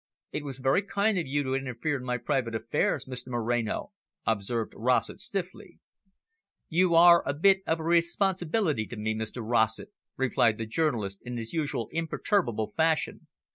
"It 0.31 0.43
was 0.43 0.57
very 0.57 0.81
kind 0.81 1.19
of 1.19 1.27
you 1.27 1.43
to 1.43 1.53
interfere 1.53 1.95
in 1.97 2.03
my 2.03 2.17
private 2.17 2.55
affairs, 2.55 3.05
Mr 3.05 3.27
Moreno," 3.27 3.91
observed 4.25 4.73
Rossett 4.75 5.19
stiffly. 5.19 5.77
"You 6.69 6.95
are 6.95 7.21
a 7.23 7.35
bit 7.35 7.59
of 7.67 7.79
responsibility 7.79 8.87
to 8.87 8.95
me, 8.97 9.13
Mr 9.13 9.47
Rossett," 9.47 9.89
replied 10.17 10.57
the 10.57 10.65
journalist 10.65 11.19
in 11.23 11.37
his 11.37 11.53
usual 11.53 11.87
imperturbable 11.91 12.73
fashion. 12.75 13.27